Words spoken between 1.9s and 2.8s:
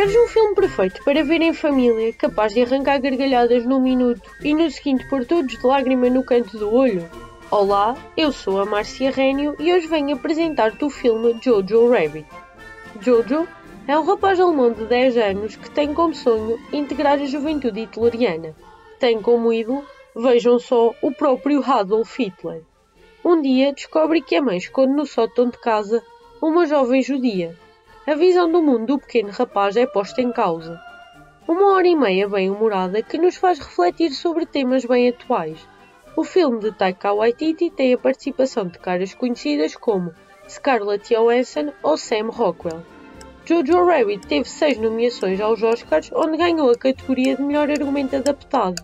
capaz de